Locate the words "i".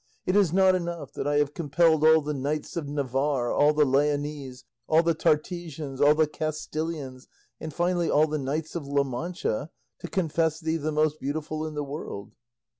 1.27-1.35